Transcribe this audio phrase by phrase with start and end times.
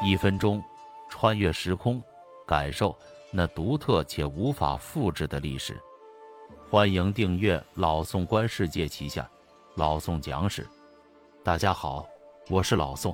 [0.00, 0.62] 一分钟，
[1.08, 2.00] 穿越时空，
[2.46, 2.96] 感受
[3.32, 5.76] 那独特且无法复制的历史。
[6.70, 9.28] 欢迎订阅老宋观世界旗下
[9.74, 10.64] 老宋讲史。
[11.42, 12.06] 大家好，
[12.48, 13.12] 我是老宋。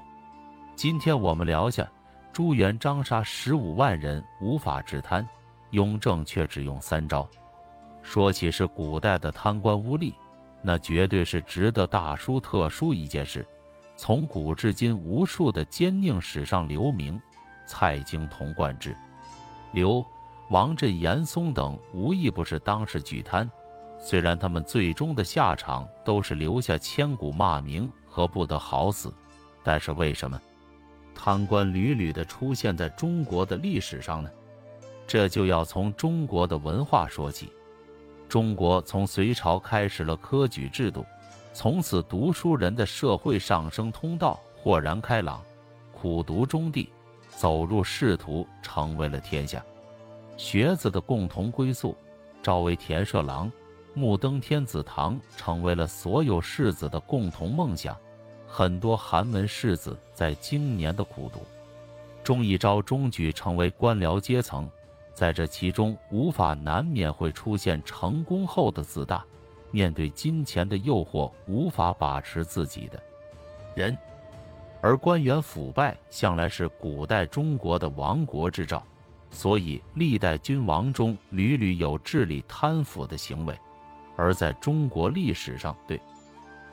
[0.77, 1.91] 今天我们聊下
[2.35, 5.27] 朱元璋杀十五万人无法治贪，
[5.71, 7.27] 雍正却只用三招。
[8.03, 10.13] 说起是古代的贪官污吏，
[10.61, 13.47] 那绝对是值得大书特书一件事。
[13.97, 17.21] 从古至今，无数的奸佞史上留名，
[17.67, 18.97] 蔡京、童贯之、
[19.73, 20.05] 刘、
[20.51, 23.51] 王振、严嵩等，无一不是当世巨贪。
[23.99, 29.15] 虽然他们最终的下场都是留下千古骂名和不得好死，
[29.63, 30.39] 但是为什么
[31.15, 34.31] 贪官屡屡的出现在中国的历史上呢？
[35.07, 37.53] 这就要从中国的文化说起。
[38.29, 41.07] 中国从隋朝开始了科举制度。
[41.55, 45.41] 从此，读书人的社会上升通道豁然开朗，
[45.93, 46.91] 苦读中地，
[47.29, 49.65] 走入仕途，成为了天下
[50.37, 51.97] 学子的共同归宿。
[52.43, 53.51] 朝为田舍郎，
[53.95, 57.97] 暮登天子堂，成为了所有士子的共同梦想。
[58.49, 61.39] 很多寒门士子在经年的苦读
[62.25, 64.69] 中，一朝中举，成为官僚阶层。
[65.15, 69.25] 在这其中，无法难免会出现成功后的自大。
[69.75, 73.03] 面对金钱的诱惑，无法把持自己的
[73.75, 73.99] 人，
[74.81, 78.81] 而官员腐败向来是古代中国的亡国之兆，
[79.33, 83.59] 所以历代君王中屡屡有治理贪腐的行为。
[84.17, 86.01] 而在中国历史上，对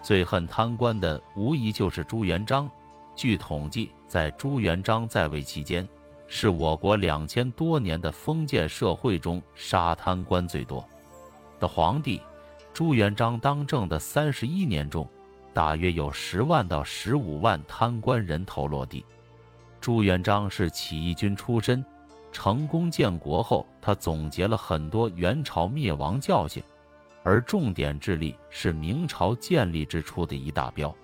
[0.04, 2.70] 最恨贪官的无疑就是朱元璋。
[3.16, 5.90] 据统计，在朱元璋在位期间，
[6.28, 10.88] 是我国两千多年的封建社会中杀贪官最多
[11.60, 12.22] 的皇帝。
[12.74, 15.08] 朱元璋当政的三十一年中，
[15.54, 19.06] 大约有十万到十五万贪官人头落地。
[19.82, 21.84] 朱元璋是起义军出身，
[22.32, 26.64] 成功建国后，他总结了很多元朝灭亡教训，
[27.24, 30.96] 而重点治理是明朝建立之初的一大标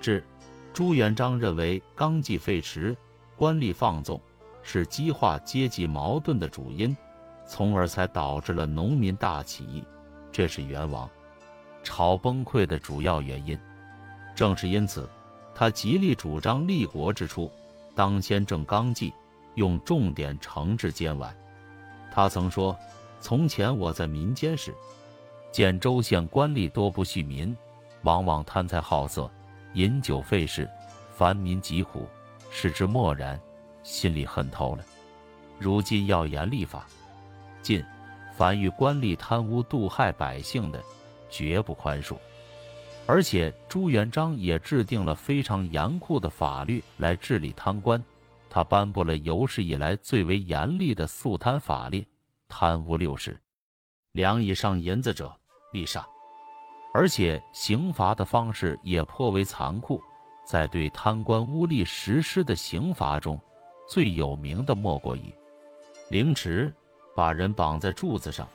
[0.00, 0.24] 志。
[0.72, 2.96] 朱元璋认为纲纪废弛、
[3.36, 4.20] 官吏放纵
[4.62, 6.96] 是激化阶级矛盾的主因，
[7.44, 9.82] 从而才导致了农民大起义。
[10.32, 11.08] 这是元王
[11.84, 13.58] 朝崩溃的主要原因。
[14.34, 15.08] 正是因此，
[15.54, 17.52] 他极力主张立国之初
[17.94, 19.12] 当先正纲纪，
[19.56, 21.36] 用重点惩治奸顽。
[22.10, 22.74] 他曾说
[23.20, 24.74] ：“从前我在民间时，
[25.50, 27.54] 见州县官吏多不恤民，
[28.02, 29.30] 往往贪财好色，
[29.74, 30.68] 饮酒费事，
[31.14, 32.08] 凡民疾苦，
[32.50, 33.38] 使之漠然，
[33.82, 34.84] 心里恨透了。
[35.58, 36.86] 如今要严立法，
[37.60, 37.84] 禁。”
[38.36, 40.82] 凡遇官吏贪污妒害百姓的，
[41.30, 42.16] 绝不宽恕。
[43.06, 48.02] 而且朱元璋也制定了非常严酷的法律来治理贪官。
[48.48, 52.04] 他颁布了有史以来最为严厉的肃贪法令：
[52.48, 53.38] 贪污六十
[54.12, 55.34] 两以上银子者，
[55.72, 56.06] 必杀。
[56.94, 60.02] 而且刑罚的方式也颇为残酷。
[60.44, 63.40] 在对贪官污吏实施的刑罚中，
[63.88, 65.32] 最有名的莫过于
[66.10, 66.74] 凌迟。
[67.14, 68.46] 把人绑在柱子上，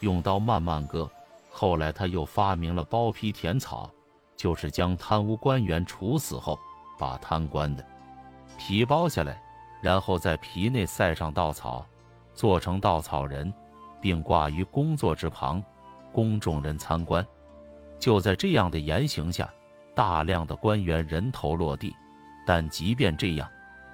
[0.00, 1.10] 用刀慢慢割。
[1.50, 3.90] 后来他又发明了剥皮填草，
[4.36, 6.58] 就是将贪污官员处死后，
[6.98, 7.84] 把贪官的
[8.58, 9.40] 皮剥下来，
[9.80, 11.86] 然后在皮内塞上稻草，
[12.34, 13.52] 做成稻草人，
[14.00, 15.62] 并挂于工作之旁，
[16.12, 17.26] 供众人参观。
[17.98, 19.48] 就在这样的严刑下，
[19.94, 21.94] 大量的官员人头落地。
[22.46, 23.48] 但即便这样，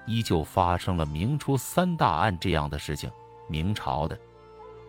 [0.05, 3.09] 依旧发生了明初三大案这样的事情。
[3.47, 4.17] 明朝的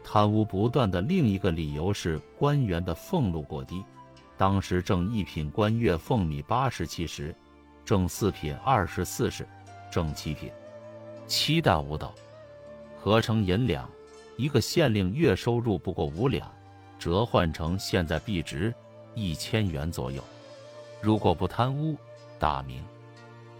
[0.03, 3.85] 贪污不断的另一个理由是官员的俸禄过低。
[4.37, 7.35] 当时正一品官月俸米八十七石，
[7.85, 9.47] 正四品二十四石，
[9.91, 10.51] 正七品
[11.27, 12.13] 七担五斗，
[12.99, 13.89] 合成银两。
[14.37, 16.51] 一个县令月收入不过五两，
[16.99, 18.75] 折换成现在币值
[19.15, 20.21] 一千元左右。
[21.00, 21.97] 如果不贪污，
[22.39, 22.83] 大明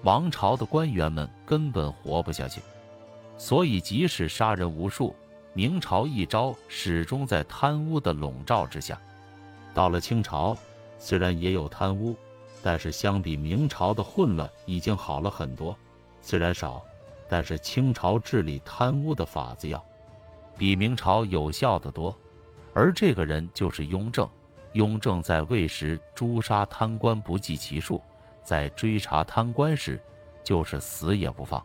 [0.03, 2.61] 王朝的官员们根本活不下去。
[3.37, 5.15] 所以，即使杀人无数，
[5.53, 9.01] 明朝一朝始终在贪污的笼罩之下。
[9.73, 10.57] 到了清朝，
[10.99, 12.17] 虽然也有贪污，
[12.63, 15.77] 但是相比明朝的混乱已经好了很多。
[16.23, 16.83] 虽然少，
[17.29, 19.85] 但是清朝治理贪污的法子要
[20.57, 22.17] 比明朝有效的多。
[22.73, 24.29] 而这个人就是雍正。
[24.73, 28.03] 雍正在位时诛杀贪官不计其数，
[28.43, 30.01] 在追查贪官时，
[30.43, 31.65] 就是死也不放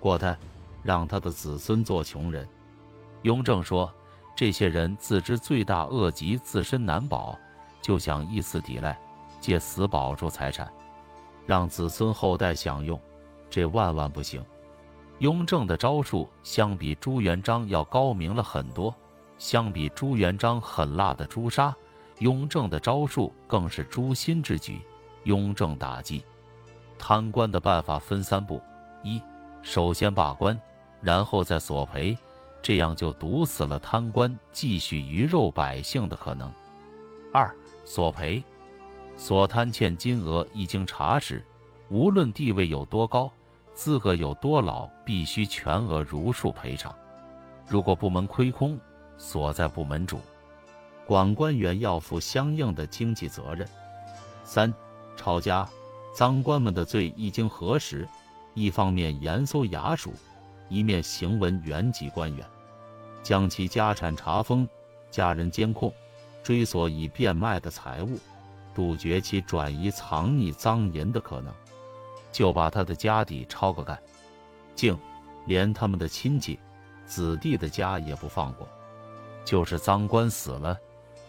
[0.00, 0.36] 过他。
[0.84, 2.46] 让他的子孙做穷人。
[3.22, 3.92] 雍正说
[4.36, 7.36] ：“这些人自知罪大恶极，自身难保，
[7.80, 8.96] 就想以死抵赖，
[9.40, 10.70] 借死保住财产，
[11.46, 13.00] 让子孙后代享用，
[13.48, 14.44] 这万万不行。
[15.20, 18.94] 雍正的招数相比朱元璋要高明了很多，
[19.38, 21.74] 相比朱元璋狠辣的诛杀，
[22.18, 24.82] 雍正的招数更是诛心之举。
[25.22, 26.22] 雍正打击
[26.98, 28.60] 贪官的办法分三步：
[29.02, 29.22] 一、
[29.62, 30.60] 首先罢官，
[31.04, 32.16] 然后再索赔，
[32.62, 36.48] 这样就堵死了贪官继续鱼肉百姓的可能；
[37.30, 37.54] 二、
[37.84, 38.42] 索赔，
[39.16, 41.44] 所贪欠金额一经查实，
[41.90, 43.30] 无论地位有多高。
[43.74, 46.94] 资格有多老，必须全额如数赔偿。
[47.66, 48.78] 如果部门亏空，
[49.18, 50.20] 所在部门主
[51.04, 53.68] 管官员要负相应的经济责任。
[54.44, 54.72] 三、
[55.16, 55.68] 抄家，
[56.14, 58.08] 赃官们的罪一经核实，
[58.54, 60.14] 一方面严搜衙署，
[60.68, 62.46] 一面行文原籍官员，
[63.22, 64.68] 将其家产查封，
[65.10, 65.92] 家人监控，
[66.42, 68.18] 追索已变卖的财物，
[68.74, 71.52] 杜绝其转移藏匿赃银的可能。
[72.32, 73.96] 就把他的家底抄个干
[74.74, 74.98] 净，
[75.46, 76.58] 连他们的亲戚、
[77.06, 78.68] 子弟的家也不放过。
[79.44, 80.76] 就是赃官死了，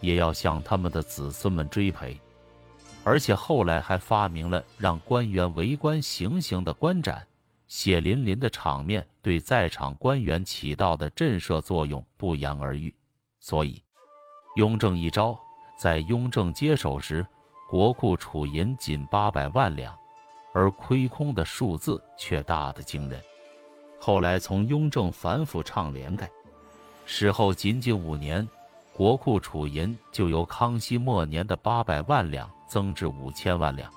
[0.00, 2.18] 也要向他们的子孙们追赔。
[3.04, 7.24] 而且后来还发明了让官员围观行刑的官斩，
[7.68, 12.94] 血淋淋的场面对在场官员起到的震慑作用不言而喻。
[13.40, 13.82] 所以，
[14.56, 15.38] 雍正一招，
[15.78, 17.26] 在雍正接手时，
[17.68, 19.96] 国库储银仅八百万两。
[20.52, 23.22] 而亏空的数字却大得惊人。
[24.00, 26.30] 后来从雍正反腐倡廉改，
[27.04, 28.48] 事后仅仅五年，
[28.90, 33.92] 国库储银就由康熙末年的八百万两增至五千万两。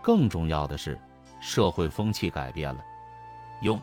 [0.00, 0.96] 更重要的是，
[1.40, 2.80] 社会风气改变了。
[3.62, 3.80] 雍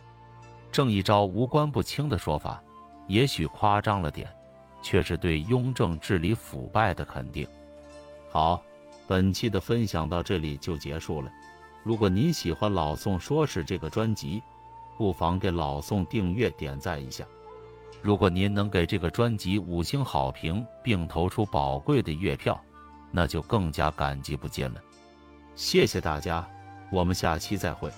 [0.71, 2.62] 正一招无官不清的说法，
[3.07, 4.27] 也许夸张了点，
[4.81, 7.47] 却是对雍正治理腐败的肯定。
[8.29, 8.62] 好，
[9.07, 11.31] 本期的分享到这里就结束了。
[11.83, 14.41] 如果您喜欢老宋说事这个专辑，
[14.97, 17.25] 不妨给老宋订阅点赞一下。
[18.01, 22.59] 如果您能给这个专辑五星好评，并投出宝贵的月票，
[23.12, 24.81] 那就更加感激不尽了。
[25.56, 26.47] 谢谢大家，
[26.91, 27.89] 我们下期再会。